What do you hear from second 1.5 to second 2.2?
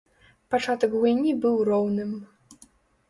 роўным.